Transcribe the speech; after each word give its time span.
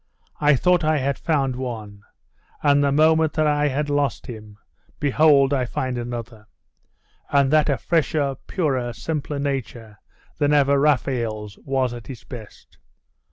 I 0.39 0.55
thought 0.55 0.83
I 0.83 0.97
had 0.97 1.19
found 1.19 1.55
one 1.55 2.01
and 2.63 2.83
the 2.83 2.91
moment 2.91 3.33
that 3.33 3.45
I 3.45 3.67
had 3.67 3.87
lost 3.87 4.25
him, 4.25 4.57
behold, 4.99 5.53
I 5.53 5.65
find 5.65 5.95
another; 5.95 6.47
and 7.31 7.51
that 7.53 7.69
a 7.69 7.77
fresher, 7.77 8.33
purer, 8.47 8.93
simpler 8.93 9.37
nature 9.37 9.99
than 10.39 10.53
ever 10.53 10.79
Raphael's 10.79 11.59
was 11.59 11.93
at 11.93 12.09
its 12.09 12.23
best. 12.23 12.79